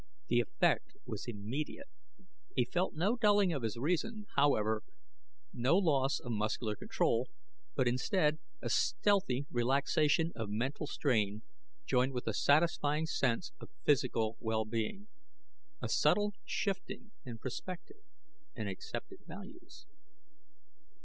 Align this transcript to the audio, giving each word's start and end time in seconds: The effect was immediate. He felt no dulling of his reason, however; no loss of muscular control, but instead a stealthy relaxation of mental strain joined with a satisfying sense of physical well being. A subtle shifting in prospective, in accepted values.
The 0.29 0.39
effect 0.39 0.95
was 1.05 1.27
immediate. 1.27 1.87
He 2.55 2.65
felt 2.65 2.95
no 2.95 3.15
dulling 3.15 3.53
of 3.53 3.61
his 3.61 3.77
reason, 3.77 4.25
however; 4.35 4.81
no 5.53 5.77
loss 5.77 6.19
of 6.19 6.31
muscular 6.31 6.75
control, 6.75 7.29
but 7.75 7.87
instead 7.87 8.39
a 8.63 8.69
stealthy 8.71 9.45
relaxation 9.51 10.31
of 10.35 10.49
mental 10.49 10.87
strain 10.87 11.43
joined 11.85 12.13
with 12.13 12.25
a 12.25 12.33
satisfying 12.33 13.05
sense 13.05 13.51
of 13.59 13.69
physical 13.85 14.37
well 14.39 14.65
being. 14.65 15.07
A 15.83 15.87
subtle 15.87 16.33
shifting 16.45 17.11
in 17.23 17.37
prospective, 17.37 18.01
in 18.55 18.67
accepted 18.67 19.19
values. 19.27 19.85